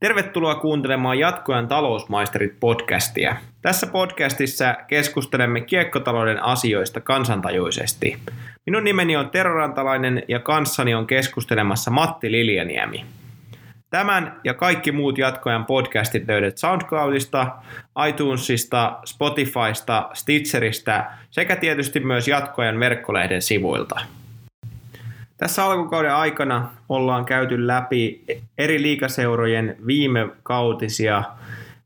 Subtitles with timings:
[0.00, 3.36] Tervetuloa kuuntelemaan Jatkojan talousmaisterit podcastia.
[3.62, 8.18] Tässä podcastissa keskustelemme kiekkotalouden asioista kansantajuisesti.
[8.66, 13.04] Minun nimeni on Tero Rantalainen ja kanssani on keskustelemassa Matti Liljaniemi.
[13.90, 17.46] Tämän ja kaikki muut Jatkojan podcastit löydät SoundCloudista,
[18.08, 24.00] iTunesista, Spotifysta, Stitcheristä sekä tietysti myös Jatkojan verkkolehden sivuilta.
[25.40, 28.24] Tässä alkukauden aikana ollaan käyty läpi
[28.58, 31.22] eri liikaseurojen viime kautisia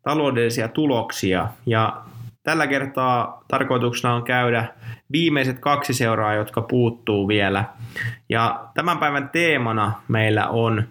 [0.03, 2.03] taloudellisia tuloksia ja
[2.43, 4.67] tällä kertaa tarkoituksena on käydä
[5.13, 7.65] viimeiset kaksi seuraa, jotka puuttuu vielä.
[8.29, 10.89] Ja tämän päivän teemana meillä on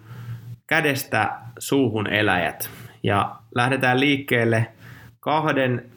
[0.66, 2.70] kädestä suuhun eläjät.
[3.02, 4.66] Ja lähdetään liikkeelle
[5.20, 5.90] kahden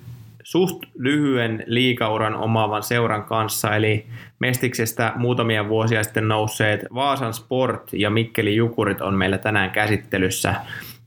[0.48, 4.08] suht lyhyen liikauran omaavan seuran kanssa, eli
[4.40, 10.56] Mestiksestä muutamia vuosia sitten nousseet Vaasan Sport ja Mikkeli Jukurit on meillä tänään käsittelyssä.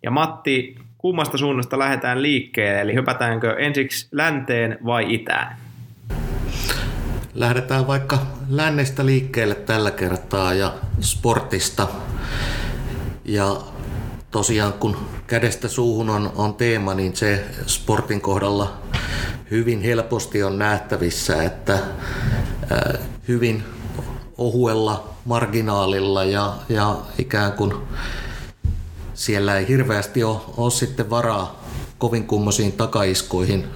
[0.03, 5.57] Ja Matti, kummasta suunnasta lähdetään liikkeelle, eli hypätäänkö ensiksi länteen vai itään?
[7.35, 11.89] Lähdetään vaikka lännestä liikkeelle tällä kertaa ja sportista.
[13.25, 13.57] Ja
[14.31, 18.80] tosiaan kun kädestä suuhun on, on teema, niin se sportin kohdalla
[19.51, 21.79] hyvin helposti on nähtävissä, että
[23.29, 23.65] hyvin
[24.39, 27.75] ohuella marginaalilla ja, ja ikään kuin
[29.15, 31.65] siellä ei hirveästi ole, ole sitten varaa
[31.99, 33.67] kovin kummoisiin takaiskoihin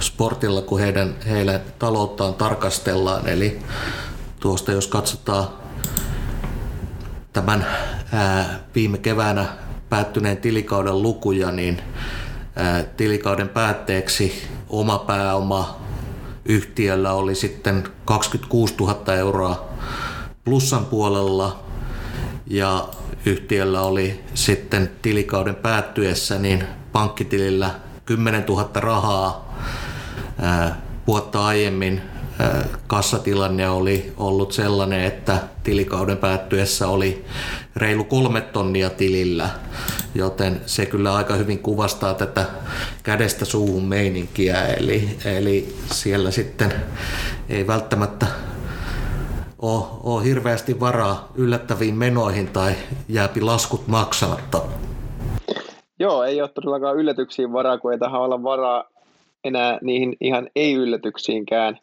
[0.00, 3.28] sportilla, kun heidän, heidän talouttaan tarkastellaan.
[3.28, 3.58] Eli
[4.40, 5.48] tuosta jos katsotaan
[7.32, 7.66] tämän
[8.12, 9.46] ää, viime keväänä
[9.88, 11.82] päättyneen tilikauden lukuja, niin
[12.96, 15.82] tilikauden päätteeksi oma pääoma
[16.44, 19.68] yhtiöllä oli sitten 26 000 euroa
[20.44, 21.64] plussan puolella
[22.46, 22.88] ja
[23.26, 27.70] yhtiöllä oli sitten tilikauden päättyessä niin pankkitilillä
[28.04, 29.58] 10 000 rahaa.
[31.06, 32.02] Vuotta aiemmin
[32.86, 37.24] kassatilanne oli ollut sellainen, että tilikauden päättyessä oli
[37.76, 39.50] reilu kolme tonnia tilillä,
[40.14, 42.46] joten se kyllä aika hyvin kuvastaa tätä
[43.02, 46.72] kädestä suuhun meininkiä, eli, eli siellä sitten
[47.48, 48.26] ei välttämättä
[49.58, 52.72] ole, ole hirveästi varaa yllättäviin menoihin tai
[53.08, 54.60] jääpi laskut maksamatta.
[55.98, 58.91] Joo, ei ole todellakaan yllätyksiin varaa, kun ei tähän olla varaa
[59.44, 61.78] enää niihin ihan ei-yllätyksiinkään.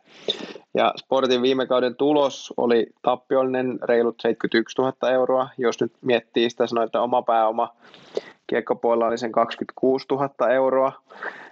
[0.73, 5.49] Ja Sportin viime kauden tulos oli tappiollinen reilut 71 000 euroa.
[5.57, 7.75] Jos nyt miettii sitä sanoa, että oma pääoma
[8.47, 10.91] kiekkopuolella oli sen 26 000 euroa,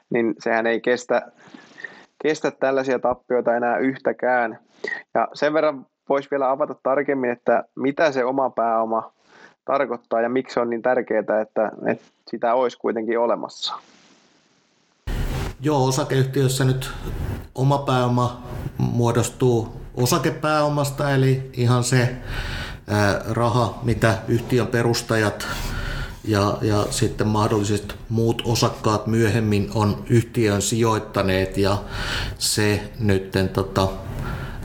[0.10, 1.32] niin sehän ei kestä,
[2.24, 4.60] kestä tällaisia tappioita enää yhtäkään.
[5.14, 9.14] Ja sen verran voisi vielä avata tarkemmin, että mitä se oma pääoma
[9.66, 13.76] tarkoittaa ja miksi on niin tärkeää, että, että sitä olisi kuitenkin olemassa.
[15.62, 16.92] Joo, osakeyhtiössä nyt
[17.56, 18.44] oma pääoma
[18.78, 22.16] muodostuu osakepääomasta, eli ihan se
[23.30, 25.48] raha, mitä yhtiön perustajat
[26.24, 31.58] ja, ja sitten mahdolliset muut osakkaat myöhemmin on yhtiön sijoittaneet.
[31.58, 31.84] Ja
[32.38, 33.88] se nyt tota,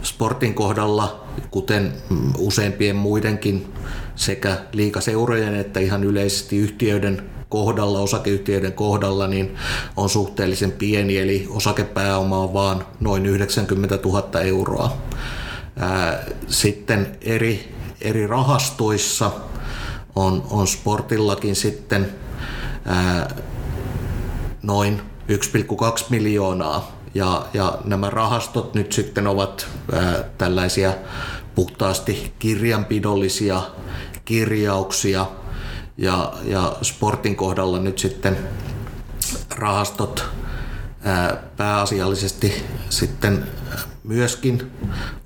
[0.02, 1.92] sportin kohdalla, kuten
[2.38, 3.72] useimpien muidenkin
[4.16, 9.54] sekä liikaseurojen että ihan yleisesti yhtiöiden kohdalla, osakeyhtiöiden kohdalla, niin
[9.96, 14.96] on suhteellisen pieni, eli osakepääoma on vaan noin 90 000 euroa.
[16.48, 19.30] Sitten eri, eri rahastoissa
[20.16, 22.10] on, on sportillakin sitten
[24.62, 26.96] noin 1,2 miljoonaa.
[27.14, 30.92] Ja, ja nämä rahastot nyt sitten ovat ää, tällaisia
[31.54, 33.62] puhtaasti kirjanpidollisia
[34.24, 35.26] kirjauksia–
[35.96, 38.38] ja, ja sportin kohdalla nyt sitten
[39.50, 40.24] rahastot
[41.04, 43.46] ää, pääasiallisesti sitten
[44.04, 44.70] myöskin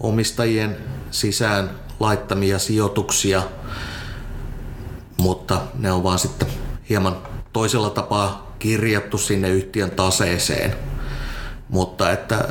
[0.01, 0.77] omistajien
[1.11, 3.43] sisään laittamia sijoituksia,
[5.17, 6.49] mutta ne on vaan sitten
[6.89, 7.17] hieman
[7.53, 10.75] toisella tapaa kirjattu sinne yhtiön taseeseen.
[11.69, 12.49] Mutta että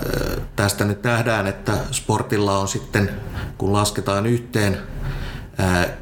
[0.56, 3.10] tästä nyt nähdään, että sportilla on sitten,
[3.58, 4.95] kun lasketaan yhteen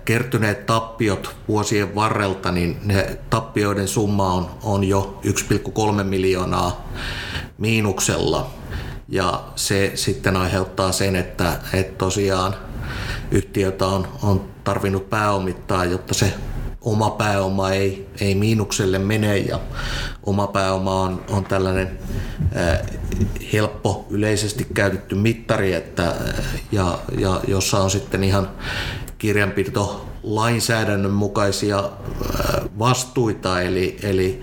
[0.06, 6.90] kertyneet tappiot vuosien varrelta, niin ne tappioiden summa on, on jo 1,3 miljoonaa
[7.58, 8.50] miinuksella.
[9.10, 12.56] Ja se sitten aiheuttaa sen, että, että tosiaan
[13.32, 16.34] yhtiötä on, on tarvinnut pääomittaa, jotta se
[16.82, 19.60] oma pääoma ei, ei miinukselle mene ja
[20.24, 22.00] oma pääoma on, on tällainen
[23.54, 26.16] helppo yleisesti käytetty mittari, että,
[26.72, 28.50] ja, ja jossa on sitten ihan
[29.18, 31.90] kirjanpito lainsäädännön mukaisia
[32.80, 34.42] vastuita, eli, eli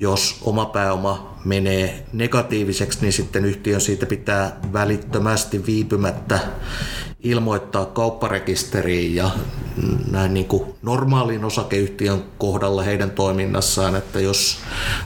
[0.00, 6.40] jos oma pääoma menee negatiiviseksi, niin sitten yhtiön siitä pitää välittömästi viipymättä
[7.30, 9.30] ilmoittaa kaupparekisteriin ja
[10.10, 14.58] näin niin kuin normaalin osakeyhtiön kohdalla heidän toiminnassaan, että jos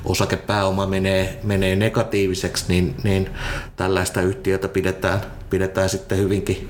[0.04, 3.30] osakepääoma menee, menee negatiiviseksi, niin, niin
[3.76, 5.20] tällaista yhtiötä pidetään,
[5.50, 6.68] pidetään sitten hyvinkin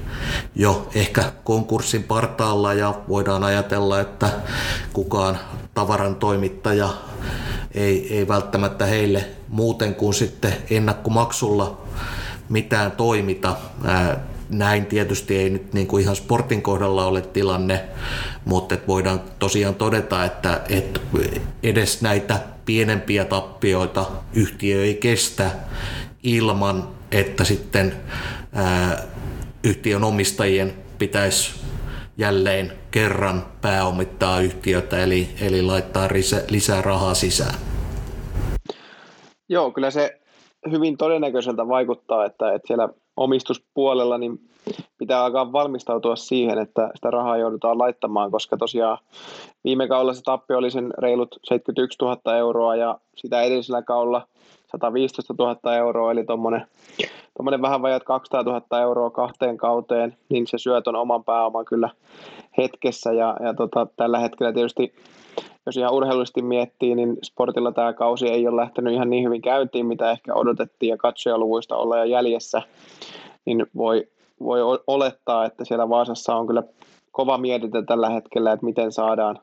[0.55, 4.31] jo ehkä konkurssin partaalla ja voidaan ajatella, että
[4.93, 5.39] kukaan
[5.75, 6.89] tavaran toimittaja
[7.75, 11.81] ei, ei välttämättä heille muuten kuin sitten ennakkomaksulla
[12.49, 13.57] mitään toimita
[14.51, 17.81] näin tietysti ei nyt niin kuin ihan sportin kohdalla ole tilanne,
[18.45, 21.01] mutta että voidaan tosiaan todeta, että, että
[21.63, 25.51] edes näitä pienempiä tappioita yhtiö ei kestä
[26.23, 27.93] ilman, että sitten
[28.53, 29.03] ää,
[29.65, 31.61] yhtiön omistajien pitäisi
[32.19, 36.09] jälleen kerran pääomittaa yhtiötä, eli, eli laittaa
[36.51, 37.55] lisää, rahaa sisään.
[39.49, 40.21] Joo, kyllä se
[40.71, 42.89] hyvin todennäköiseltä vaikuttaa, että, että siellä
[43.21, 44.41] omistuspuolella niin
[44.99, 48.99] pitää alkaa valmistautua siihen, että sitä rahaa joudutaan laittamaan, koska tosiaan
[49.65, 54.27] viime kaudella se tappio oli sen reilut 71 000 euroa ja sitä edellisellä kaudella
[54.73, 60.81] 115 000 euroa, eli tuommoinen vähän vajat 200 000 euroa kahteen kauteen, niin se syö
[60.81, 61.91] tuon oman pääoman kyllä
[62.59, 64.95] hetkessä ja, ja tota, tällä hetkellä tietysti
[65.71, 69.87] jos ihan urheilullisesti miettii, niin sportilla tämä kausi ei ole lähtenyt ihan niin hyvin käyntiin,
[69.87, 72.63] mitä ehkä odotettiin ja katsojaluvuista olla jo jäljessä,
[73.45, 74.09] niin voi,
[74.43, 76.63] voi olettaa, että siellä Vaasassa on kyllä
[77.13, 79.39] kova mietitä tällä hetkellä, että miten saadaan,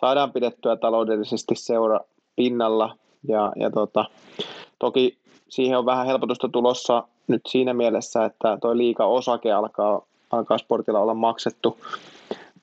[0.00, 2.00] saadaan pidettyä taloudellisesti seura
[2.36, 2.96] pinnalla.
[3.28, 4.04] Ja, ja tota,
[4.78, 5.18] toki
[5.48, 11.00] siihen on vähän helpotusta tulossa nyt siinä mielessä, että tuo liika osake alkaa, alkaa sportilla
[11.00, 11.78] olla maksettu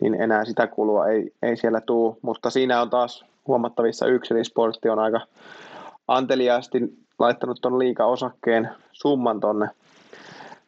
[0.01, 2.17] niin enää sitä kulua ei, ei siellä tuu.
[2.21, 5.21] Mutta siinä on taas huomattavissa yksi, eli sportti on aika
[6.07, 6.79] anteliaasti
[7.19, 9.69] laittanut tuon liika-osakkeen summan tonne,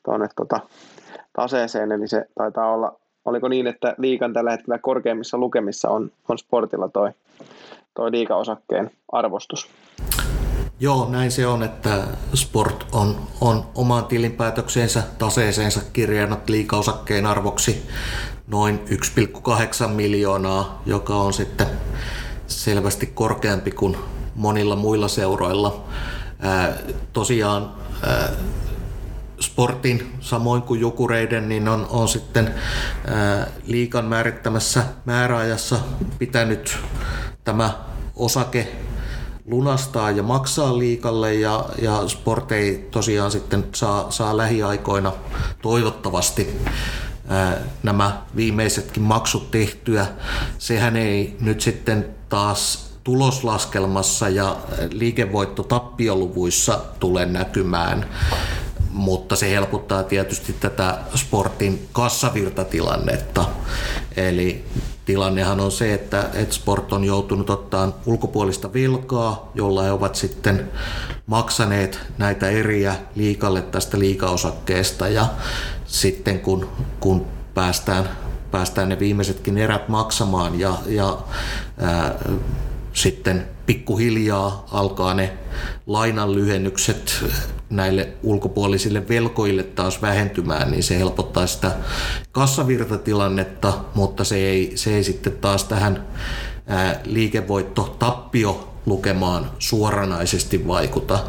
[0.03, 0.59] tonne tota,
[1.33, 6.37] taseeseen, eli se taitaa olla, oliko niin, että liikan tällä hetkellä korkeimmissa lukemissa on, on
[6.37, 7.11] sportilla toi,
[7.93, 9.69] toi liika-osakkeen arvostus.
[10.79, 12.03] Joo, näin se on, että
[12.33, 17.87] Sport on, on omaan tilinpäätökseensä taseeseensa kirjannut liikaosakkeen arvoksi
[18.47, 21.67] noin 1,8 miljoonaa, joka on sitten
[22.47, 23.97] selvästi korkeampi kuin
[24.35, 25.83] monilla muilla seuroilla.
[27.13, 27.71] Tosiaan
[29.39, 32.53] sportin, samoin kuin jukureiden, niin on, on sitten
[33.65, 35.79] liikan määrittämässä määräajassa
[36.19, 36.77] pitänyt
[37.43, 37.79] tämä
[38.15, 38.75] osake
[39.45, 45.11] lunastaa ja maksaa liikalle ja, ja sport ei tosiaan sitten saa, saa lähiaikoina
[45.61, 46.59] toivottavasti
[47.83, 50.07] nämä viimeisetkin maksut tehtyä.
[50.57, 54.57] Sehän ei nyt sitten taas tuloslaskelmassa ja
[54.91, 58.05] liikevoitto tappioluvuissa tule näkymään,
[58.91, 63.45] mutta se helpottaa tietysti tätä sportin kassavirtatilannetta.
[64.17, 64.65] Eli
[65.05, 70.71] tilannehan on se, että, Sport on joutunut ottaa ulkopuolista velkaa, jolla he ovat sitten
[71.25, 75.27] maksaneet näitä eriä liikalle tästä liikaosakkeesta ja
[75.93, 76.69] sitten kun,
[76.99, 78.09] kun päästään,
[78.51, 81.17] päästään ne viimeisetkin erät maksamaan ja, ja
[81.77, 82.15] ää,
[82.93, 85.33] sitten pikkuhiljaa alkaa ne
[85.87, 87.25] lainanlyhennykset
[87.69, 91.71] näille ulkopuolisille velkoille taas vähentymään, niin se helpottaa sitä
[92.31, 96.07] kassavirtatilannetta, mutta se ei, se ei sitten taas tähän
[97.05, 101.19] liikevoitto tappio lukemaan suoranaisesti vaikuta.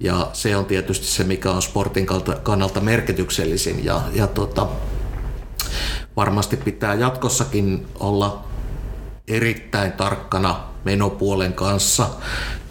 [0.00, 2.06] Ja se on tietysti se, mikä on sportin
[2.42, 3.84] kannalta merkityksellisin.
[3.84, 4.66] Ja, ja tota,
[6.16, 8.44] varmasti pitää jatkossakin olla
[9.28, 12.08] erittäin tarkkana menopuolen kanssa,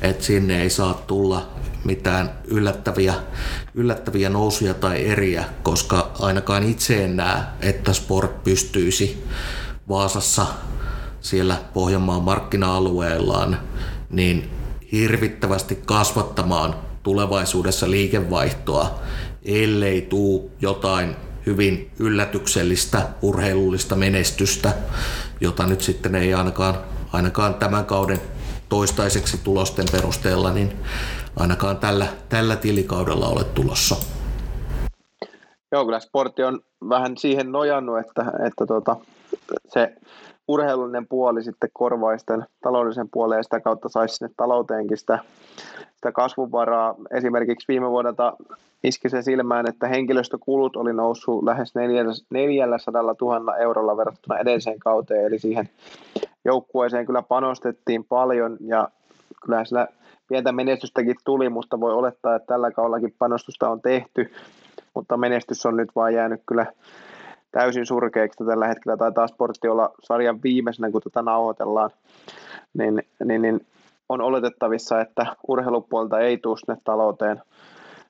[0.02, 1.50] että sinne ei saa tulla
[1.84, 3.14] mitään yllättäviä,
[3.74, 9.24] yllättäviä nousuja tai eriä, koska ainakaan itse en näe, että sport pystyisi
[9.90, 10.46] Vaasassa
[11.22, 13.60] siellä Pohjanmaan markkina-alueellaan
[14.10, 14.50] niin
[14.92, 19.00] hirvittävästi kasvattamaan tulevaisuudessa liikevaihtoa,
[19.46, 24.74] ellei tuu jotain hyvin yllätyksellistä urheilullista menestystä,
[25.42, 26.76] jota nyt sitten ei ainakaan,
[27.14, 28.22] ainakaan tämän kauden
[28.70, 30.74] toistaiseksi tulosten perusteella, niin
[31.36, 33.96] ainakaan tällä, tällä tilikaudella ole tulossa.
[35.72, 36.60] Joo, kyllä sportti on
[36.90, 38.96] vähän siihen nojannut, että, että tuota,
[39.68, 39.94] se
[40.48, 45.20] urheilullinen puoli sitten korvaisi tämän taloudellisen puolen ja sitä kautta saisi sinne talouteenkin sitä,
[45.96, 46.96] sitä kasvuvaraa.
[47.12, 48.34] Esimerkiksi viime vuodelta
[48.84, 51.74] iski se silmään, että henkilöstökulut oli noussut lähes
[52.30, 55.70] 400 000 eurolla verrattuna edelliseen kauteen, eli siihen
[56.46, 58.90] joukkueeseen kyllä panostettiin paljon ja
[59.44, 59.88] kyllä sillä
[60.28, 64.32] pientä menestystäkin tuli, mutta voi olettaa, että tällä kaudellakin panostusta on tehty,
[64.94, 66.66] mutta menestys on nyt vaan jäänyt kyllä
[67.58, 68.98] täysin surkeiksi tällä hetkellä.
[68.98, 71.90] Taitaa sportti olla sarjan viimeisenä, kun tätä nauhoitellaan,
[72.74, 73.66] niin, niin, niin
[74.10, 77.42] on oletettavissa, että urheilupuolta ei tule sinne talouteen,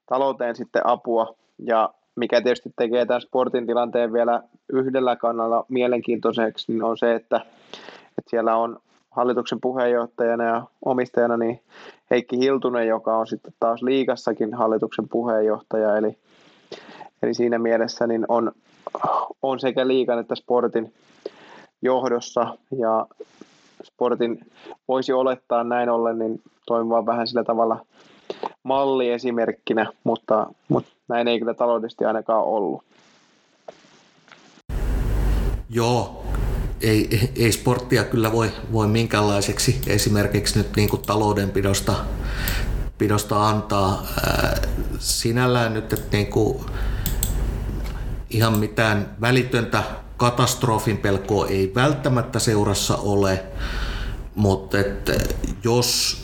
[0.05, 1.35] talouteen sitten apua.
[1.59, 7.41] Ja mikä tietysti tekee tämän sportin tilanteen vielä yhdellä kannalla mielenkiintoiseksi, niin on se, että,
[8.17, 8.79] että siellä on
[9.11, 11.61] hallituksen puheenjohtajana ja omistajana niin
[12.11, 16.17] Heikki Hiltunen, joka on sitten taas liigassakin hallituksen puheenjohtaja, eli,
[17.23, 18.51] eli siinä mielessä niin on,
[19.41, 20.93] on sekä liikan että sportin
[21.81, 23.07] johdossa ja
[23.83, 24.39] sportin
[24.87, 27.85] voisi olettaa näin ollen niin toimimaan vähän sillä tavalla
[28.63, 32.83] malliesimerkkinä, mutta, mutta näin ei kyllä taloudellisesti ainakaan ollut.
[35.69, 36.23] Joo,
[36.81, 41.93] ei, ei sporttia kyllä voi, voi minkäänlaiseksi esimerkiksi nyt niin kuin taloudenpidosta
[42.97, 44.07] pidosta antaa.
[44.99, 46.65] Sinällään nyt, että niin kuin
[48.29, 49.83] ihan mitään välitöntä
[50.17, 53.43] katastrofin pelkoa ei välttämättä seurassa ole,
[54.35, 55.13] mutta että
[55.63, 56.17] jos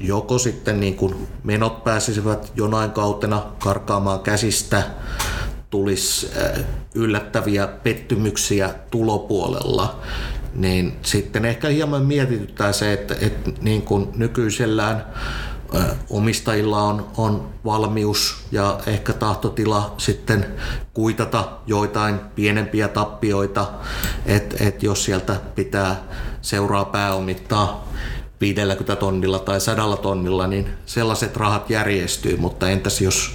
[0.00, 4.82] joko sitten niin kuin menot pääsisivät jonain kautena karkaamaan käsistä,
[5.70, 10.00] tulisi äh, yllättäviä pettymyksiä tulopuolella,
[10.54, 15.04] niin sitten ehkä hieman mietityttää se, että, että niin kuin nykyisellään
[16.10, 20.46] omistajilla on, on valmius ja ehkä tahtotila sitten
[20.94, 23.66] kuitata joitain pienempiä tappioita,
[24.26, 26.02] että et jos sieltä pitää
[26.42, 27.88] seuraa pääomittaa
[28.40, 33.34] 50 tonnilla tai 100 tonnilla, niin sellaiset rahat järjestyy, mutta entäs jos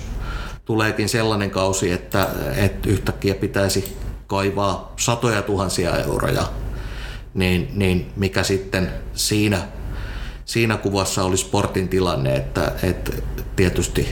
[0.66, 6.44] tuleekin sellainen kausi, että, että yhtäkkiä pitäisi kaivaa satoja tuhansia euroja,
[7.34, 9.62] niin, niin mikä sitten siinä
[10.48, 13.12] siinä kuvassa oli sportin tilanne, että, että
[13.56, 14.08] tietysti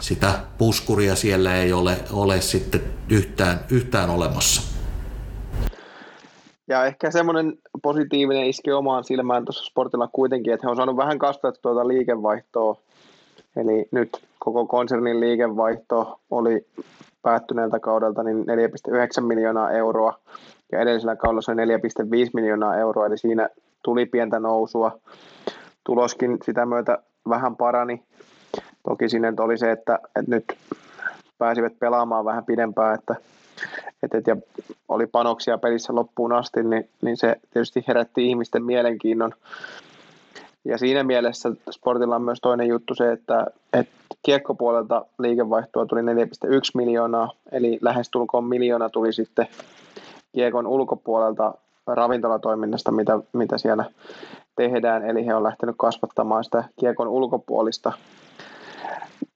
[0.00, 4.62] sitä puskuria siellä ei ole, ole sitten yhtään, yhtään olemassa.
[6.68, 11.18] Ja ehkä semmoinen positiivinen iski omaan silmään tuossa sportilla kuitenkin, että he on saanut vähän
[11.18, 12.76] kasvattua tuota liikevaihtoa.
[13.56, 16.66] Eli nyt koko konsernin liikevaihto oli
[17.22, 20.18] päättyneeltä kaudelta niin 4,9 miljoonaa euroa
[20.72, 21.58] ja edellisellä kaudella se 4,5
[22.34, 23.48] miljoonaa euroa, eli siinä
[23.82, 24.98] tuli pientä nousua
[25.84, 26.98] tuloskin sitä myötä
[27.28, 28.02] vähän parani.
[28.88, 30.44] Toki sinne oli se, että, että nyt
[31.38, 33.14] pääsivät pelaamaan vähän pidempään, että,
[34.02, 34.36] että, ja
[34.88, 39.32] oli panoksia pelissä loppuun asti, niin, niin se tietysti herätti ihmisten mielenkiinnon.
[40.64, 46.06] Ja siinä mielessä sportilla on myös toinen juttu se, että, että kiekkopuolelta liikevaihtoa tuli 4,1
[46.74, 49.46] miljoonaa, eli lähestulkoon miljoona tuli sitten
[50.32, 51.54] kiekon ulkopuolelta
[51.86, 53.84] ravintolatoiminnasta, mitä, mitä siellä
[54.56, 57.92] tehdään, eli he on lähtenyt kasvattamaan sitä kiekon ulkopuolista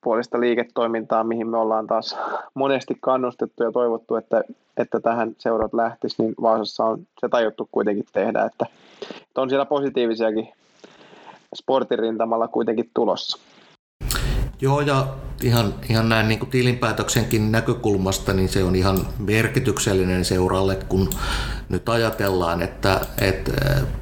[0.01, 2.17] puolista liiketoimintaa, mihin me ollaan taas
[2.55, 4.45] monesti kannustettu ja toivottu, että,
[4.77, 8.67] että tähän seurat lähtisi, niin Vaasassa on se tajuttu kuitenkin tehdä, että,
[9.13, 10.49] että on siellä positiivisiakin
[11.55, 13.39] sportirintamalla kuitenkin tulossa.
[14.61, 15.07] Joo, ja
[15.43, 21.11] ihan, ihan näin niin kuin tilinpäätöksenkin näkökulmasta, niin se on ihan merkityksellinen seuralle, kun
[21.69, 23.53] nyt ajatellaan, että, että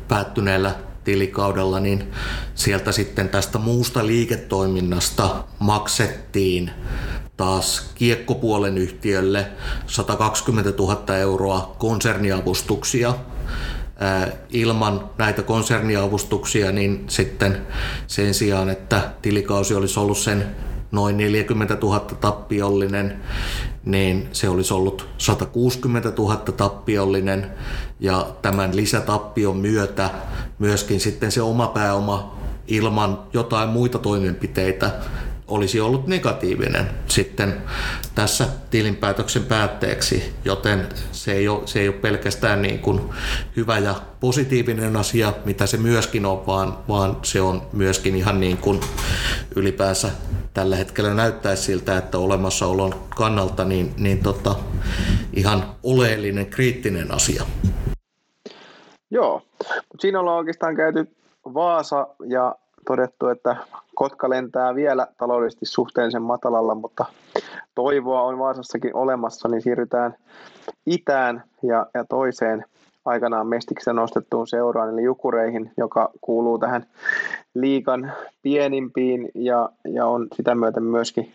[0.08, 2.12] päättyneellä tilikaudella, niin
[2.54, 6.70] sieltä sitten tästä muusta liiketoiminnasta maksettiin
[7.36, 9.46] taas kiekkopuolen yhtiölle
[9.86, 13.14] 120 000 euroa konserniavustuksia.
[14.50, 17.66] Ilman näitä konserniavustuksia, niin sitten
[18.06, 20.46] sen sijaan, että tilikausi olisi ollut sen
[20.90, 23.20] noin 40 000 tappiollinen,
[23.84, 27.50] niin se olisi ollut 160 000 tappiollinen
[28.00, 30.10] ja tämän lisätappion myötä
[30.58, 34.90] myöskin sitten se oma pääoma ilman jotain muita toimenpiteitä
[35.48, 37.56] olisi ollut negatiivinen sitten
[38.14, 43.00] tässä tilinpäätöksen päätteeksi, joten se ei ole, se ei ole pelkästään niin kuin
[43.56, 48.56] hyvä ja positiivinen asia, mitä se myöskin on, vaan, vaan se on myöskin ihan niin
[48.56, 48.80] kuin
[49.56, 50.10] ylipäänsä
[50.54, 54.56] tällä hetkellä näyttäisi siltä, että olemassaolon kannalta niin, niin tota,
[55.32, 57.42] ihan oleellinen, kriittinen asia.
[59.16, 61.10] Joo, mutta siinä ollaan oikeastaan käyty
[61.54, 62.54] Vaasa ja
[62.86, 63.56] todettu, että
[63.94, 67.04] Kotka lentää vielä taloudellisesti suhteellisen matalalla, mutta
[67.74, 70.14] toivoa on Vaasassakin olemassa, niin siirrytään
[70.86, 72.64] itään ja, ja toiseen
[73.04, 76.86] aikanaan mestiksen nostettuun seuraan, eli Jukureihin, joka kuuluu tähän
[77.54, 81.32] liikan pienimpiin ja, ja on sitä myöten myöskin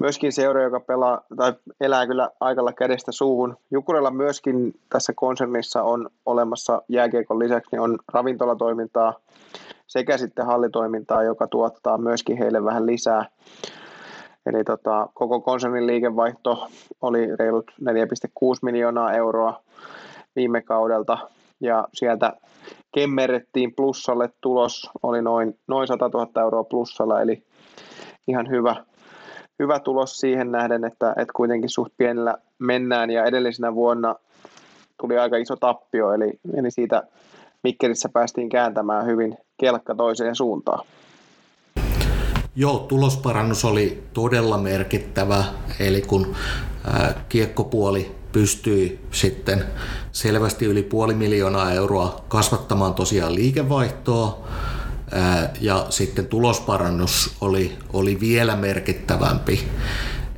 [0.00, 3.56] myöskin seura, joka pelaa, tai elää kyllä aikalla kädestä suuhun.
[3.70, 9.14] Jukurella myöskin tässä konsernissa on olemassa jääkiekon lisäksi, niin on ravintolatoimintaa
[9.86, 13.26] sekä sitten hallitoimintaa, joka tuottaa myöskin heille vähän lisää.
[14.46, 16.68] Eli tota, koko konsernin liikevaihto
[17.00, 17.84] oli reilut 4,6
[18.62, 19.62] miljoonaa euroa
[20.36, 21.18] viime kaudelta,
[21.60, 22.32] ja sieltä
[22.94, 27.42] kemmerettiin plussalle tulos, oli noin, noin 100 000 euroa plussalla, eli
[28.28, 28.76] ihan hyvä,
[29.60, 34.14] hyvä tulos siihen nähden, että, että kuitenkin suht pienellä mennään, ja edellisenä vuonna
[35.00, 37.02] tuli aika iso tappio, eli, eli siitä
[37.62, 40.86] Mikkelissä päästiin kääntämään hyvin kelkka toiseen suuntaan.
[42.56, 45.44] Joo, tulosparannus oli todella merkittävä,
[45.80, 46.34] eli kun
[47.28, 49.64] kiekkopuoli pystyi sitten
[50.12, 54.48] selvästi yli puoli miljoonaa euroa kasvattamaan tosiaan liikevaihtoa,
[55.60, 59.68] ja sitten tulosparannus oli, oli vielä merkittävämpi.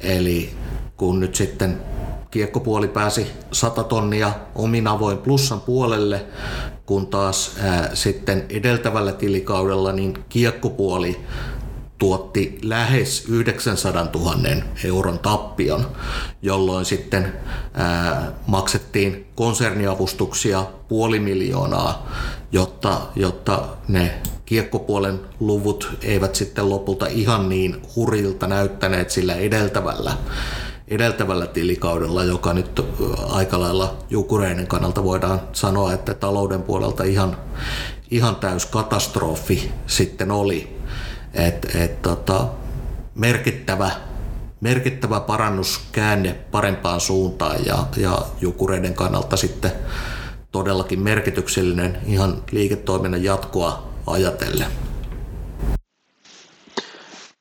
[0.01, 0.51] Eli
[0.97, 1.81] kun nyt sitten
[2.31, 6.27] kiekkopuoli pääsi 100 tonnia omin avoin plussan puolelle,
[6.87, 11.21] kun taas ää, sitten edeltävällä tilikaudella niin kiekkopuoli
[11.99, 14.37] tuotti lähes 900 000
[14.85, 15.87] euron tappion,
[16.43, 17.33] jolloin sitten
[17.75, 22.11] ää, maksettiin konserniavustuksia puoli miljoonaa,
[22.53, 24.21] jotta, jotta ne
[24.53, 30.13] kiekkopuolen luvut eivät sitten lopulta ihan niin hurilta näyttäneet sillä edeltävällä
[30.89, 32.81] edeltävällä tilikaudella, joka nyt
[33.29, 37.37] aika lailla Jukureiden kannalta voidaan sanoa, että talouden puolelta ihan,
[38.11, 40.77] ihan täys katastrofi sitten oli.
[41.35, 42.47] Et, et, tota,
[43.15, 43.91] merkittävä,
[44.61, 49.73] merkittävä parannuskäänne parempaan suuntaan ja, ja Jukureiden kannalta sitten
[50.51, 54.67] todellakin merkityksellinen ihan liiketoiminnan jatkoa ajatellen.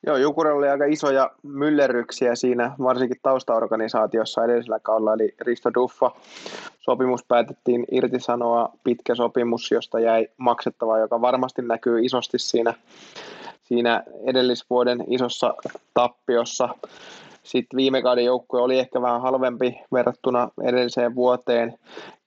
[0.05, 6.11] Joo, Jukurella oli aika isoja myllerryksiä siinä, varsinkin taustaorganisaatiossa edellisellä kaudella, eli Risto Duffa.
[6.79, 12.73] Sopimus päätettiin irtisanoa, pitkä sopimus, josta jäi maksettavaa, joka varmasti näkyy isosti siinä,
[13.63, 15.53] siinä edellisvuoden isossa
[15.93, 16.69] tappiossa.
[17.43, 21.77] Sitten viime kauden joukkue oli ehkä vähän halvempi verrattuna edelliseen vuoteen.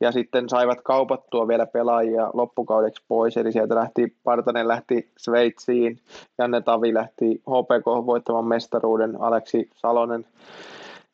[0.00, 3.36] Ja sitten saivat kaupattua vielä pelaajia loppukaudeksi pois.
[3.36, 6.00] Eli sieltä lähti, Partanen lähti Sveitsiin,
[6.38, 10.26] Janne Tavi lähti HPK voittamaan mestaruuden, Aleksi Salonen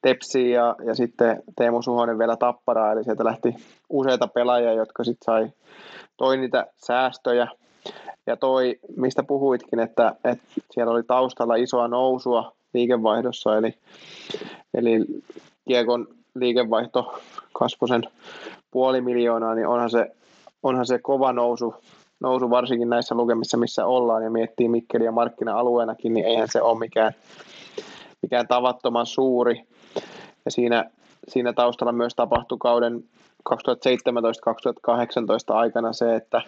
[0.02, 3.54] Tepsi ja, ja sitten Teemu Suhonen vielä Tapparaa, eli sieltä lähti
[3.88, 5.50] useita pelaajia, jotka sitten sai,
[6.16, 7.48] toi niitä säästöjä.
[8.26, 13.74] Ja toi, mistä puhuitkin, että, että siellä oli taustalla isoa nousua liikevaihdossa, eli,
[14.74, 15.06] eli
[15.68, 17.20] Kiekon liikevaihto
[17.52, 18.02] kasvoi sen
[18.70, 20.10] puoli miljoonaa, niin onhan se,
[20.62, 21.74] onhan se kova nousu,
[22.20, 27.12] nousu varsinkin näissä lukemissa, missä ollaan, ja miettii Mikkeliä markkina-alueenakin, niin eihän se ole mikään,
[28.22, 29.64] mikään tavattoman suuri.
[30.44, 30.90] Ja siinä,
[31.28, 33.04] siinä taustalla myös tapahtui kauden
[33.50, 33.54] 2017-2018
[35.48, 36.42] aikana se, että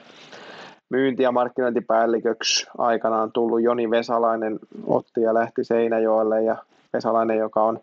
[0.92, 6.56] myynti- ja markkinointipäälliköksi aikanaan tullut Joni Vesalainen otti ja lähti Seinäjoelle ja
[6.92, 7.80] Vesalainen, joka on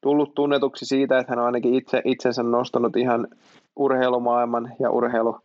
[0.00, 3.28] tullut tunnetuksi siitä, että hän on ainakin itse, itsensä nostanut ihan
[3.76, 5.38] urheilumaailman ja urheilu,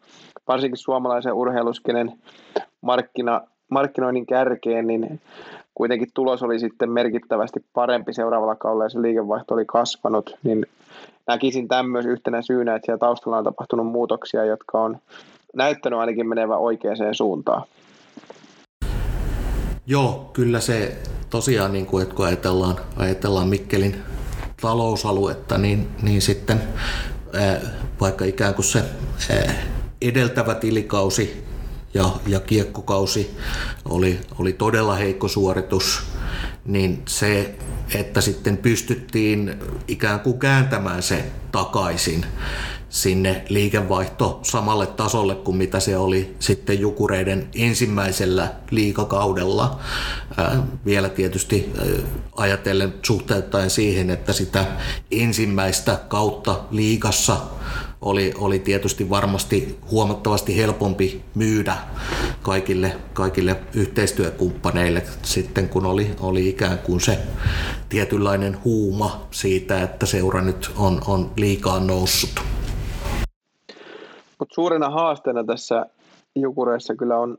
[0.48, 2.14] varsinkin suomalaisen urheiluskenen
[2.82, 5.22] markkina, markkinoinnin kärkeen, niin
[5.76, 10.66] kuitenkin tulos oli sitten merkittävästi parempi seuraavalla kaudella ja se liikevaihto oli kasvanut, niin
[11.28, 14.98] näkisin tämän myös yhtenä syynä, että siellä taustalla on tapahtunut muutoksia, jotka on
[15.58, 17.64] näyttänyt ainakin menevä oikeaan suuntaan.
[19.88, 20.98] Joo, kyllä se
[21.30, 23.96] tosiaan, niin kuin, että kun ajatellaan, ajatellaan Mikkelin
[24.62, 26.62] talousaluetta, niin, niin sitten
[28.02, 28.84] vaikka ikään kuin se
[30.02, 31.44] edeltävä tilikausi
[31.94, 33.38] ja, ja kiekkokausi
[33.86, 36.04] oli, oli todella heikko suoritus,
[36.66, 37.56] niin se,
[37.96, 42.26] että sitten pystyttiin ikään kuin kääntämään se takaisin,
[42.90, 49.80] sinne liikevaihto samalle tasolle kuin mitä se oli sitten Jukureiden ensimmäisellä liikakaudella.
[50.86, 51.72] vielä tietysti
[52.36, 54.66] ajatellen suhteuttaen siihen, että sitä
[55.12, 57.38] ensimmäistä kautta liikassa
[58.02, 61.78] oli, oli tietysti varmasti huomattavasti helpompi myydä
[62.42, 67.20] kaikille, kaikille yhteistyökumppaneille sitten, kun oli, oli ikään kuin se
[67.90, 72.57] tietynlainen huuma siitä, että seura nyt on, on liikaa noussut.
[74.48, 75.86] Mutta suurena haasteena tässä
[76.36, 77.38] Jukureissa kyllä on,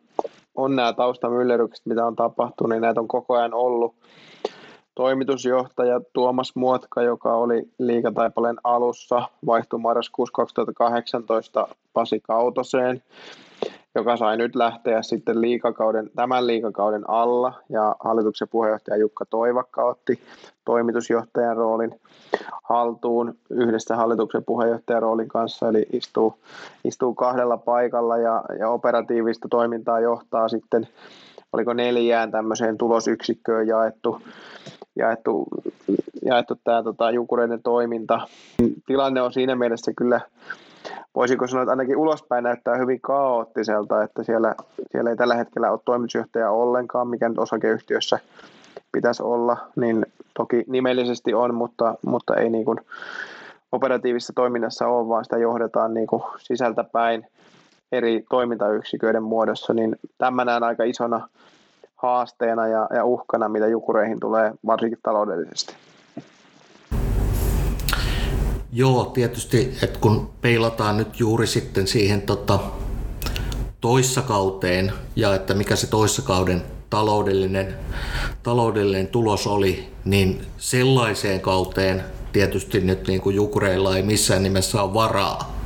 [0.54, 3.94] on nämä taustamyllerrykset, mitä on tapahtunut, niin näitä on koko ajan ollut.
[4.94, 13.02] Toimitusjohtaja Tuomas Muotka, joka oli liikataipaleen alussa, vaihtui marraskuussa 2018 Pasi Kautoseen,
[13.98, 20.20] joka sai nyt lähteä sitten liikakauden, tämän liikakauden alla, ja hallituksen puheenjohtaja Jukka Toivakka otti
[20.64, 22.00] toimitusjohtajan roolin
[22.62, 26.34] haltuun yhdessä hallituksen puheenjohtajan roolin kanssa, eli istuu,
[26.84, 30.88] istuu kahdella paikalla ja, ja operatiivista toimintaa johtaa sitten,
[31.52, 34.20] oliko neljään tämmöiseen tulosyksikköön jaettu,
[34.96, 35.46] jaettu,
[36.24, 38.20] jaettu tämä tota, Jukureiden toiminta.
[38.86, 40.20] Tilanne on siinä mielessä kyllä
[41.18, 44.54] voisiko sanoa, että ainakin ulospäin näyttää hyvin kaoottiselta, että siellä,
[44.90, 48.18] siellä ei tällä hetkellä ole toimitusjohtaja ollenkaan, mikä nyt osakeyhtiössä
[48.92, 52.80] pitäisi olla, niin toki nimellisesti on, mutta, mutta ei niin kuin
[53.72, 57.26] operatiivisessa toiminnassa ole, vaan sitä johdetaan niin kuin sisältä päin
[57.92, 61.28] eri toimintayksiköiden muodossa, niin tämä näen aika isona
[61.96, 65.87] haasteena ja, ja uhkana, mitä jukureihin tulee varsinkin taloudellisesti.
[68.72, 72.58] Joo, tietysti, että kun peilataan nyt juuri sitten siihen tota,
[73.80, 77.74] toissakauteen ja että mikä se toissakauden taloudellinen,
[78.42, 84.94] taloudellinen tulos oli, niin sellaiseen kauteen tietysti nyt niin kuin Jukureilla ei missään nimessä ole
[84.94, 85.58] varaa.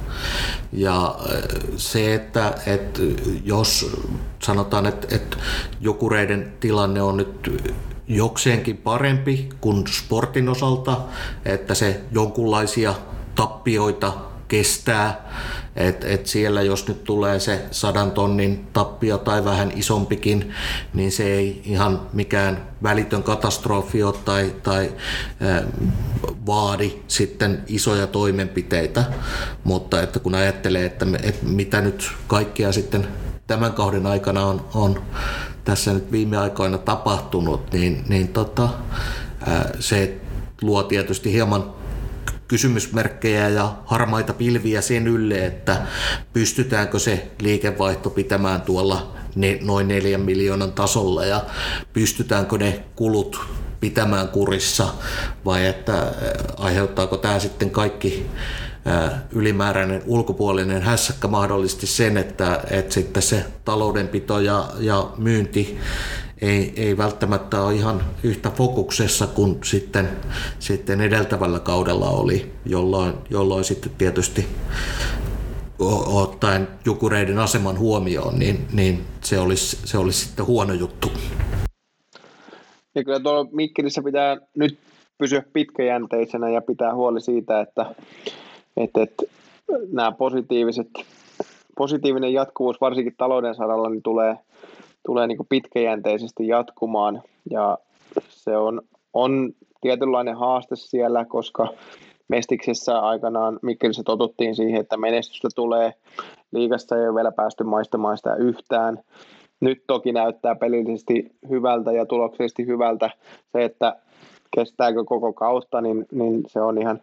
[0.72, 1.42] Ja äh,
[1.76, 3.00] se, että, että
[3.44, 3.96] jos
[4.42, 5.36] sanotaan, että, että
[5.80, 7.62] Jukureiden tilanne on nyt
[8.08, 10.96] jokseenkin parempi kuin sportin osalta,
[11.44, 12.94] että se jonkunlaisia
[13.34, 14.12] tappioita
[14.48, 15.32] kestää.
[15.76, 20.54] Et, et siellä jos nyt tulee se sadan tonnin tappio tai vähän isompikin,
[20.94, 24.92] niin se ei ihan mikään välitön katastrofi ole tai, tai
[25.40, 25.62] ää,
[26.46, 29.04] vaadi sitten isoja toimenpiteitä.
[29.64, 33.08] Mutta että kun ajattelee, että, me, että mitä nyt kaikkea sitten
[33.46, 35.02] tämän kauden aikana on, on
[35.64, 38.68] tässä nyt viime aikoina tapahtunut, niin, niin tota,
[39.80, 40.20] se
[40.62, 41.64] luo tietysti hieman
[42.48, 45.82] kysymysmerkkejä ja harmaita pilviä sen ylle, että
[46.32, 51.44] pystytäänkö se liikevaihto pitämään tuolla ne, noin neljän miljoonan tasolla ja
[51.92, 53.40] pystytäänkö ne kulut
[53.80, 54.88] pitämään kurissa
[55.44, 56.12] vai että
[56.58, 58.26] aiheuttaako tämä sitten kaikki
[59.32, 65.78] ylimääräinen ulkopuolinen hässäkkä mahdollisesti sen, että, että sitten se taloudenpito ja, ja myynti
[66.42, 70.08] ei, ei välttämättä ole ihan yhtä fokuksessa kuin sitten,
[70.58, 74.46] sitten edeltävällä kaudella oli, jolloin, jolloin sitten tietysti
[76.06, 81.12] ottaen jukureiden aseman huomioon, niin, niin se, olisi, se olisi sitten huono juttu.
[82.94, 84.78] Ja kyllä tuolla Mikkelissä pitää nyt
[85.18, 87.94] pysyä pitkäjänteisenä ja pitää huoli siitä, että,
[88.76, 89.22] että, että
[89.92, 90.88] nämä positiiviset,
[91.76, 94.38] positiivinen jatkuvuus varsinkin talouden saralla niin tulee,
[95.06, 97.78] tulee niin pitkäjänteisesti jatkumaan ja
[98.28, 98.82] se on,
[99.12, 101.68] on tietynlainen haaste siellä, koska
[102.28, 105.94] Mestiksessä aikanaan Mikkelissä totuttiin siihen, että menestystä tulee.
[106.52, 108.98] Liigassa ei ole vielä päästy maistamaan sitä yhtään.
[109.60, 113.10] Nyt toki näyttää pelillisesti hyvältä ja tuloksellisesti hyvältä.
[113.52, 113.96] Se, että
[114.56, 117.00] kestääkö koko kautta, niin, niin se on ihan,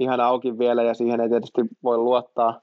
[0.00, 2.60] ihan auki vielä ja siihen ei tietysti voi luottaa.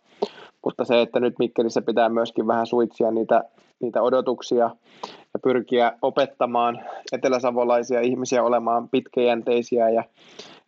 [0.66, 3.44] Mutta se, että nyt Mikkelissä pitää myöskin vähän suitsia niitä,
[3.80, 4.70] niitä odotuksia
[5.08, 6.80] ja pyrkiä opettamaan
[7.12, 10.04] eteläsavolaisia ihmisiä olemaan pitkäjänteisiä ja,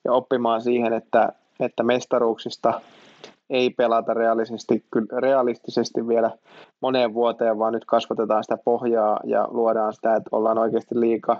[0.05, 2.81] ja oppimaan siihen, että, että mestaruuksista
[3.49, 4.85] ei pelata realistisesti,
[5.17, 6.31] realistisesti vielä
[6.81, 11.37] moneen vuoteen, vaan nyt kasvatetaan sitä pohjaa ja luodaan sitä, että ollaan oikeasti liika,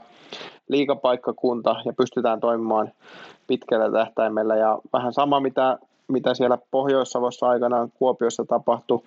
[0.67, 2.91] liikapaikkakunta ja pystytään toimimaan
[3.47, 4.55] pitkällä tähtäimellä.
[4.55, 9.01] Ja vähän sama, mitä, mitä siellä Pohjois-Savossa aikanaan Kuopiossa tapahtui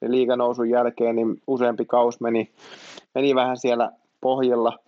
[0.00, 2.50] niin liiganousun jälkeen, niin useampi kaus meni,
[3.14, 3.90] meni vähän siellä
[4.20, 4.78] pohjilla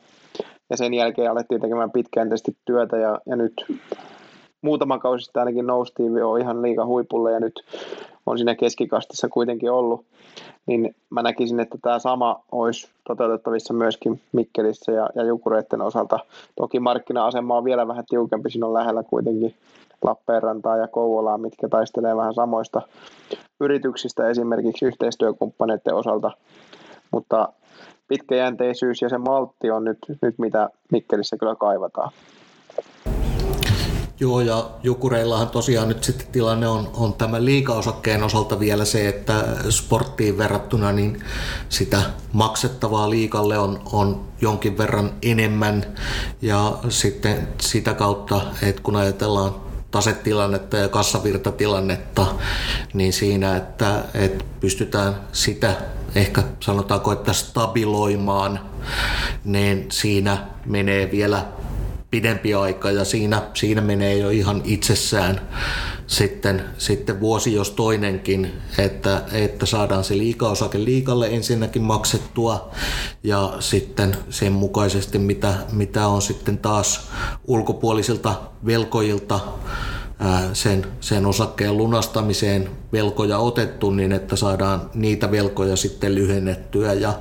[0.71, 3.67] ja sen jälkeen alettiin tekemään pitkäjänteisesti työtä ja, ja nyt
[4.63, 7.65] muutama kausi sitten ainakin noustiin jo ihan liiga huipulle ja nyt
[8.27, 10.05] on siinä keskikastissa kuitenkin ollut,
[10.67, 16.19] niin mä näkisin, että tämä sama olisi toteutettavissa myöskin Mikkelissä ja, ja Jukureiden osalta.
[16.57, 19.55] Toki markkina-asema on vielä vähän tiukempi, siinä on lähellä kuitenkin
[20.03, 22.83] Lappeenrantaa ja Kouvolaa, mitkä taistelee vähän samoista
[23.61, 26.31] yrityksistä esimerkiksi yhteistyökumppaneiden osalta,
[27.11, 27.49] mutta
[28.09, 32.13] pitkäjänteisyys ja se maltti on nyt, nyt mitä Mikkelissä kyllä kaivataan.
[34.21, 39.45] Joo, ja Jukureillahan tosiaan nyt sitten tilanne on, on tämän liikaosakkeen osalta vielä se, että
[39.71, 41.25] sporttiin verrattuna niin
[41.69, 42.03] sitä
[42.33, 45.85] maksettavaa liikalle on, on jonkin verran enemmän.
[46.43, 49.55] Ja sitten sitä kautta, että kun ajatellaan
[49.91, 52.27] tasetilannetta ja kassavirtatilannetta,
[52.95, 55.75] niin siinä, että, että pystytään sitä
[56.15, 58.61] ehkä sanotaanko, että stabiloimaan,
[59.45, 61.45] niin siinä menee vielä
[62.11, 65.41] pidempi aika ja siinä, siinä menee jo ihan itsessään
[66.07, 72.71] sitten, sitten vuosi jos toinenkin, että, että saadaan se liikaosake liikalle ensinnäkin maksettua
[73.23, 77.09] ja sitten sen mukaisesti mitä, mitä on sitten taas
[77.47, 78.35] ulkopuolisilta
[78.67, 79.41] velkojilta
[80.53, 87.19] sen, sen osakkeen lunastamiseen velkoja otettu niin, että saadaan niitä velkoja sitten lyhennettyä ja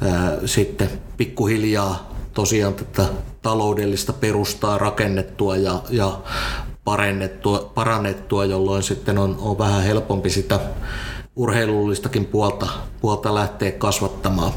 [0.00, 3.08] ää, sitten pikkuhiljaa tosiaan tätä
[3.42, 6.18] taloudellista perustaa rakennettua ja, ja
[6.84, 10.60] parannettua, parannettua, jolloin sitten on, on vähän helpompi sitä
[11.36, 12.66] urheilullistakin puolta,
[13.00, 14.52] puolta lähteä kasvattamaan.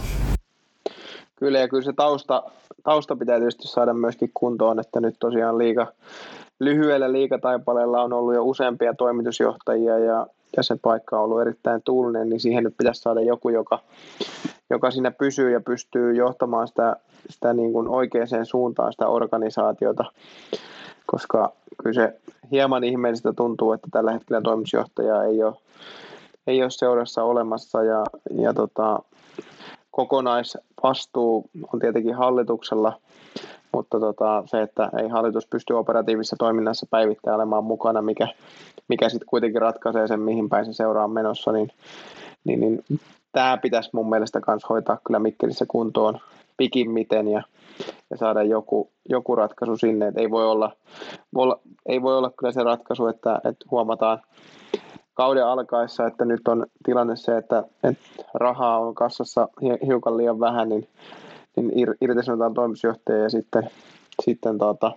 [1.36, 2.44] Kyllä ja kyllä se tausta,
[2.84, 5.88] tausta pitää tietysti saada myöskin kuntoon, että nyt tosiaan liiga,
[6.60, 12.30] lyhyellä liikataipaleella on ollut jo useampia toimitusjohtajia ja, ja se paikka on ollut erittäin tuulinen,
[12.30, 13.80] niin siihen nyt pitäisi saada joku, joka,
[14.70, 16.96] joka siinä pysyy ja pystyy johtamaan sitä,
[17.30, 20.06] sitä niin kuin oikeaan suuntaan sitä organisaatiota,
[21.06, 21.52] koska
[21.84, 22.20] kyllä se
[22.52, 25.56] hieman ihmeellistä tuntuu, että tällä hetkellä toimitusjohtaja ei ole,
[26.48, 29.00] ei ole seurassa olemassa ja, ja tota,
[29.92, 33.00] kokonaisvastuu on tietenkin hallituksella,
[33.74, 38.28] mutta tota, se, että ei hallitus pysty operatiivisessa toiminnassa päivittäin olemaan mukana, mikä,
[38.88, 41.70] mikä sitten kuitenkin ratkaisee sen, mihin päin se seuraa menossa, niin,
[42.44, 42.84] niin, niin
[43.32, 46.20] tämä pitäisi mun mielestä myös hoitaa kyllä Mikkelissä kuntoon
[46.58, 47.44] pikimmiten ja,
[48.10, 50.72] ja saada joku, joku ratkaisu sinne, että ei voi olla,
[51.34, 51.56] voi,
[51.86, 54.22] ei voi olla kyllä se ratkaisu, että, että huomataan
[55.14, 59.50] kauden alkaessa, että nyt on tilanne se, että, että rahaa on kassassa
[59.88, 60.88] hiukan liian vähän, niin,
[61.56, 63.70] niin irtisanotaan toimitusjohtaja ja sitten,
[64.22, 64.92] sitten tuota,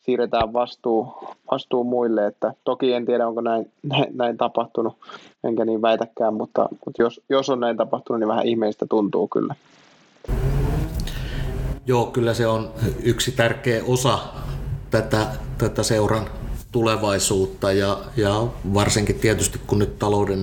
[0.00, 1.14] siirretään vastuu,
[1.50, 2.26] vastuu muille.
[2.26, 4.96] Että toki en tiedä, onko näin, näin, näin tapahtunut,
[5.44, 9.54] enkä niin väitäkään, mutta, mutta jos, jos on näin tapahtunut, niin vähän ihmeistä tuntuu kyllä.
[11.86, 12.70] Joo, kyllä se on
[13.02, 14.18] yksi tärkeä osa
[14.90, 15.26] tätä,
[15.58, 16.41] tätä seuran
[16.72, 20.40] tulevaisuutta ja, ja varsinkin tietysti kun nyt talouden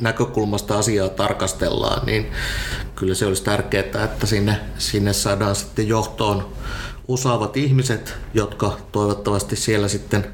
[0.00, 2.26] näkökulmasta asiaa tarkastellaan, niin
[2.94, 6.48] kyllä se olisi tärkeää, että sinne, sinne saadaan sitten johtoon
[7.08, 10.26] osaavat ihmiset, jotka toivottavasti siellä sitten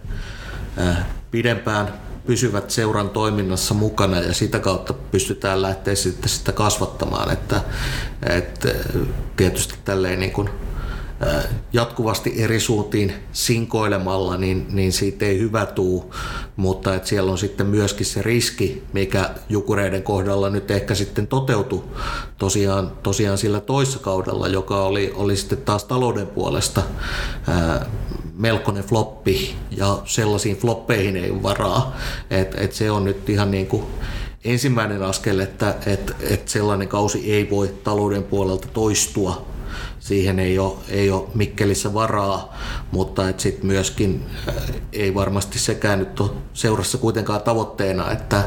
[1.30, 1.94] pidempään
[2.26, 7.60] pysyvät seuran toiminnassa mukana ja sitä kautta pystytään lähteä sitten sitä kasvattamaan, että,
[8.22, 8.68] että
[9.36, 10.50] tietysti tälleen niin kuin
[11.72, 16.14] jatkuvasti eri suuntiin sinkoilemalla, niin, niin siitä ei hyvä tuu,
[16.56, 21.84] mutta että siellä on sitten myöskin se riski, mikä Jukureiden kohdalla nyt ehkä sitten toteutui
[22.38, 26.82] tosiaan, tosiaan sillä toissa kaudella, joka oli, oli sitten taas talouden puolesta
[27.48, 27.86] ää,
[28.34, 29.54] melkoinen floppi.
[29.70, 31.96] Ja sellaisiin floppeihin ei ole varaa,
[32.30, 33.84] että et se on nyt ihan niin kuin
[34.44, 39.53] ensimmäinen askel, että et, et sellainen kausi ei voi talouden puolelta toistua
[40.04, 42.56] siihen ei ole, ei ole Mikkelissä varaa,
[42.90, 44.54] mutta et sit myöskin äh,
[44.92, 48.44] ei varmasti sekään nyt ole seurassa kuitenkaan tavoitteena, että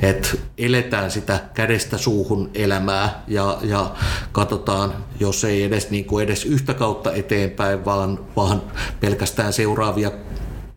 [0.00, 3.94] et eletään sitä kädestä suuhun elämää ja, ja
[4.32, 8.62] katsotaan, jos ei edes, niin kuin edes yhtä kautta eteenpäin, vaan, vaan
[9.00, 10.10] pelkästään seuraavia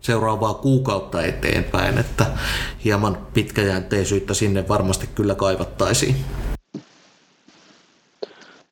[0.02, 2.26] seuraavaa kuukautta eteenpäin, että
[2.84, 6.15] hieman pitkäjänteisyyttä sinne varmasti kyllä kaivattaisiin.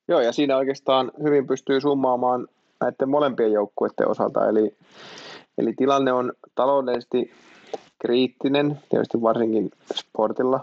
[0.08, 2.48] Joo, ja siinä oikeastaan hyvin pystyy summaamaan
[2.82, 4.50] näiden molempien joukkueiden osalta.
[4.50, 4.74] Eli,
[5.58, 7.32] eli tilanne on taloudellisesti
[8.00, 10.60] kriittinen, tietysti varsinkin sportilla,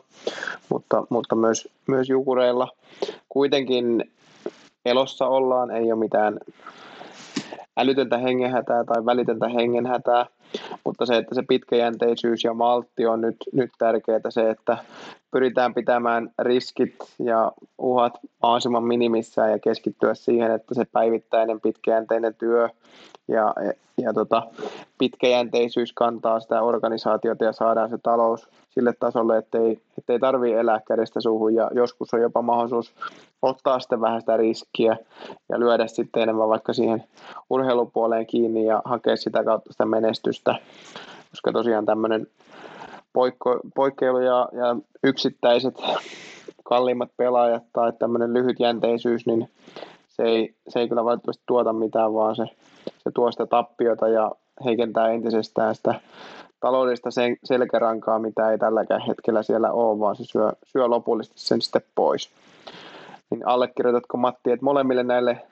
[0.69, 2.69] mutta, mutta myös, myös jukureilla.
[3.29, 4.11] Kuitenkin
[4.85, 6.39] elossa ollaan, ei ole mitään
[7.77, 10.27] älytöntä hengenhätää tai välitöntä hengenhätää,
[10.85, 14.77] mutta se, että se pitkäjänteisyys ja maltti on nyt, nyt tärkeää, se, että
[15.31, 22.69] pyritään pitämään riskit ja uhat mahdollisimman minimissään ja keskittyä siihen, että se päivittäinen pitkäjänteinen työ
[23.29, 23.55] ja,
[24.01, 24.43] ja tota,
[24.99, 31.21] pitkäjänteisyys kantaa sitä organisaatiota ja saadaan se talous sille tasolle, ettei, ettei tarvitse elää kädestä
[31.21, 31.55] suuhun.
[31.55, 32.95] Ja joskus on jopa mahdollisuus
[33.45, 34.97] ottaa sitten vähän sitä riskiä
[35.49, 37.05] ja lyödä sitten enemmän vaikka siihen
[37.51, 40.55] urheilupuoleen kiinni ja hakea sitä kautta sitä menestystä,
[41.31, 42.27] koska tosiaan tämmöinen
[43.13, 45.75] poikko, poikkeilu ja, ja yksittäiset
[46.65, 49.51] kalliimmat pelaajat tai tämmöinen lyhytjänteisyys, niin
[50.09, 52.45] se ei, se ei kyllä valitettavasti tuota mitään, vaan se,
[52.99, 54.33] se tuo sitä tappiota ja
[54.65, 55.95] heikentää entisestään sitä
[56.61, 61.63] taloudellista sen, selkärankaa, mitä ei tälläkään hetkellä siellä ole, vaan se syö, syö lopullisesti sen
[61.63, 62.31] sitten pois.
[63.35, 65.43] Niin allekirjoitatko Matti, että molemmille näille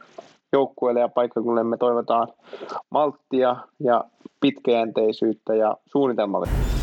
[0.52, 2.28] joukkueille ja paikkakunnille me toivotaan
[2.90, 4.04] malttia ja
[4.40, 6.82] pitkäjänteisyyttä ja suunnitelmallisuutta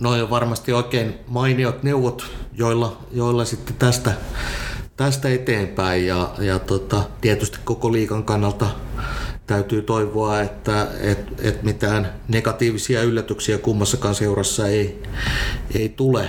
[0.00, 4.12] noin on varmasti oikein mainiot neuvot, joilla, joilla sitten tästä,
[4.96, 8.66] tästä eteenpäin ja, ja tota, tietysti koko liikan kannalta
[9.46, 15.02] täytyy toivoa, että et, et mitään negatiivisia yllätyksiä kummassakaan seurassa ei,
[15.74, 16.28] ei tule.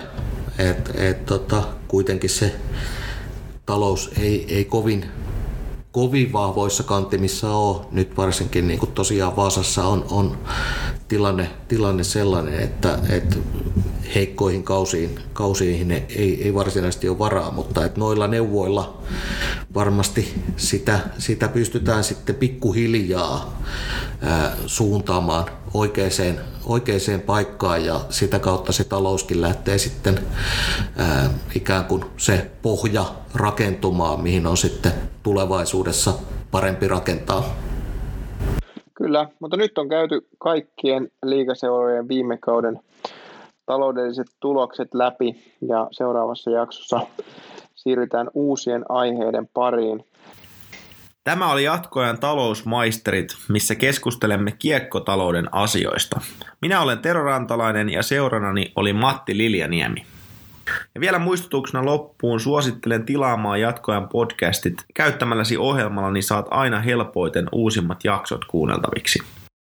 [0.59, 2.55] Et, et, tota, kuitenkin se
[3.67, 5.05] talous ei, ei kovin
[5.91, 7.85] kovin vahvoissa kantimissa ole.
[7.91, 10.37] Nyt varsinkin niin kuin tosiaan Vaasassa on, on
[11.07, 13.35] tilanne, tilanne sellainen, että, että
[14.15, 19.01] heikkoihin kausiin, kausiin ei, ei varsinaisesti ole varaa, mutta että noilla neuvoilla
[19.73, 23.61] varmasti sitä, sitä pystytään sitten pikkuhiljaa
[24.21, 25.45] ää, suuntaamaan
[25.79, 30.19] oikeaan, oikeaan paikkaan ja sitä kautta se talouskin lähtee sitten
[30.97, 34.91] ää, ikään kuin se pohja rakentumaan, mihin on sitten
[35.23, 36.13] tulevaisuudessa
[36.51, 37.43] parempi rakentaa.
[38.93, 42.79] Kyllä, mutta nyt on käyty kaikkien liikaseurojen viime kauden
[43.65, 46.99] taloudelliset tulokset läpi ja seuraavassa jaksossa
[47.75, 50.05] siirrytään uusien aiheiden pariin.
[51.27, 56.21] Tämä oli jatkoajan talousmaisterit, missä keskustelemme kiekkotalouden asioista.
[56.61, 60.05] Minä olen Tero Rantalainen ja seuranani oli Matti Liljaniemi.
[60.95, 64.85] Ja vielä muistutuksena loppuun suosittelen tilaamaan jatkoajan podcastit.
[64.93, 69.19] Käyttämälläsi ohjelmalla niin saat aina helpoiten uusimmat jaksot kuunneltaviksi.